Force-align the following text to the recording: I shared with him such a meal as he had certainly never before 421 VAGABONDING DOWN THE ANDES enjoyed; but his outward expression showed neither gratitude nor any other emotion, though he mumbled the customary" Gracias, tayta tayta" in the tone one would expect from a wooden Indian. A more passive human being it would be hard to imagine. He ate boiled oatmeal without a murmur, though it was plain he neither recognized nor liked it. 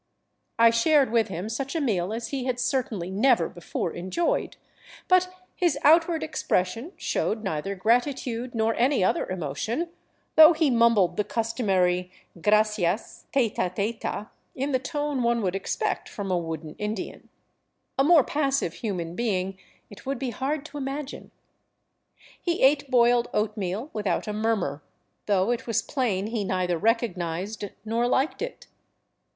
I 0.57 0.71
shared 0.71 1.11
with 1.11 1.27
him 1.27 1.47
such 1.47 1.75
a 1.75 1.79
meal 1.79 2.11
as 2.11 2.29
he 2.29 2.45
had 2.45 2.59
certainly 2.59 3.11
never 3.11 3.47
before 3.47 3.91
421 3.91 4.49
VAGABONDING 4.49 4.49
DOWN 4.49 4.59
THE 5.07 5.13
ANDES 5.13 5.27
enjoyed; 5.27 5.29
but 5.29 5.49
his 5.55 5.77
outward 5.83 6.23
expression 6.23 6.93
showed 6.97 7.43
neither 7.43 7.75
gratitude 7.75 8.55
nor 8.55 8.73
any 8.73 9.03
other 9.03 9.29
emotion, 9.29 9.89
though 10.35 10.53
he 10.53 10.71
mumbled 10.71 11.17
the 11.17 11.23
customary" 11.23 12.09
Gracias, 12.41 13.27
tayta 13.31 13.69
tayta" 13.75 14.29
in 14.55 14.71
the 14.71 14.79
tone 14.79 15.21
one 15.21 15.43
would 15.43 15.53
expect 15.55 16.09
from 16.09 16.31
a 16.31 16.35
wooden 16.39 16.73
Indian. 16.79 17.29
A 17.99 18.03
more 18.03 18.23
passive 18.23 18.73
human 18.73 19.15
being 19.15 19.55
it 19.91 20.07
would 20.07 20.17
be 20.17 20.31
hard 20.31 20.65
to 20.65 20.79
imagine. 20.79 21.29
He 22.41 22.63
ate 22.63 22.89
boiled 22.89 23.27
oatmeal 23.35 23.91
without 23.93 24.27
a 24.27 24.33
murmur, 24.33 24.81
though 25.27 25.51
it 25.51 25.67
was 25.67 25.83
plain 25.83 26.25
he 26.25 26.43
neither 26.43 26.79
recognized 26.79 27.65
nor 27.85 28.07
liked 28.07 28.41
it. 28.41 28.65